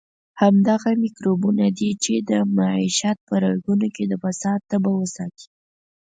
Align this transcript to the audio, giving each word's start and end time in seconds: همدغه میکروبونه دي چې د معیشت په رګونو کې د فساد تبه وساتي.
همدغه 0.41 0.89
میکروبونه 1.03 1.65
دي 1.77 1.91
چې 2.03 2.13
د 2.29 2.31
معیشت 2.57 3.17
په 3.27 3.35
رګونو 3.43 3.87
کې 3.95 4.03
د 4.07 4.13
فساد 4.23 4.59
تبه 4.69 4.91
وساتي. 5.01 5.47